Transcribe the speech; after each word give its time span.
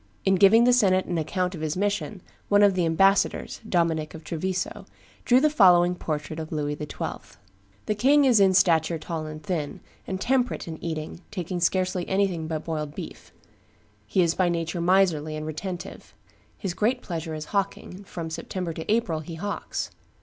In 0.25 0.33
giving 0.33 0.63
the 0.63 0.73
senate 0.73 1.05
an 1.05 1.19
account 1.19 1.53
of 1.53 1.61
his 1.61 1.77
mission, 1.77 2.23
one 2.49 2.63
of 2.63 2.73
the 2.73 2.87
ambassadors, 2.87 3.61
Dominic 3.69 4.15
of 4.15 4.23
Treviso, 4.23 4.87
drew 5.25 5.39
the 5.39 5.47
following 5.47 5.93
portrait 5.93 6.39
of 6.39 6.51
Louis 6.51 6.73
XII.: 6.75 7.37
"The 7.85 7.93
king 7.93 8.25
is 8.25 8.39
in 8.39 8.55
stature 8.55 8.97
tall 8.97 9.27
and 9.27 9.43
thin, 9.43 9.79
and 10.07 10.19
temperate 10.19 10.67
in 10.67 10.83
eating, 10.83 11.21
taking 11.29 11.59
scarcely 11.59 12.09
anything 12.09 12.47
but 12.47 12.65
boiled 12.65 12.95
beef; 12.95 13.31
he 14.07 14.23
is 14.23 14.33
by 14.33 14.49
nature 14.49 14.81
miserly 14.81 15.35
and 15.35 15.45
retentive; 15.45 16.15
his 16.57 16.73
great 16.73 17.03
pleasure 17.03 17.35
is 17.35 17.45
hawking; 17.53 18.03
from 18.03 18.31
September 18.31 18.73
to 18.73 18.91
April 18.91 19.19
he 19.19 19.35
hawks. 19.35 19.91